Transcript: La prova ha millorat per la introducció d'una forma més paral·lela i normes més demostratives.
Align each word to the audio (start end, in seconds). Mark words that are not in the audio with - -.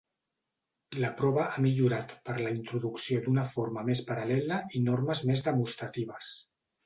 La 1.01 1.09
prova 1.19 1.43
ha 1.49 1.63
millorat 1.65 2.15
per 2.29 2.35
la 2.45 2.53
introducció 2.55 3.21
d'una 3.27 3.45
forma 3.51 3.85
més 3.91 4.01
paral·lela 4.09 4.59
i 4.79 4.83
normes 4.87 5.21
més 5.33 5.45
demostratives. 5.51 6.33